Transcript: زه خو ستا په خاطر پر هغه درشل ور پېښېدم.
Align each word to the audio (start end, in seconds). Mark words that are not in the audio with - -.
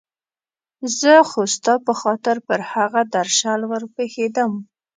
زه 0.99 1.11
خو 1.29 1.41
ستا 1.55 1.73
په 1.85 1.93
خاطر 2.01 2.35
پر 2.47 2.59
هغه 2.71 3.01
درشل 3.15 3.61
ور 3.69 3.83
پېښېدم. 3.95 4.51